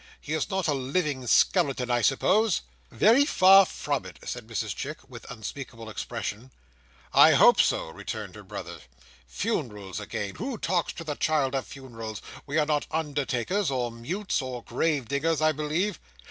[0.19, 4.97] He is not a living skeleton, I suppose." "Very far from it," said Mrs Chick,
[5.07, 6.49] with unspeakable expression.
[7.13, 8.79] "I hope so," returned her brother.
[9.27, 10.37] "Funerals again!
[10.37, 12.19] who talks to the child of funerals?
[12.47, 15.99] We are not undertakers, or mutes, or grave diggers, I believe."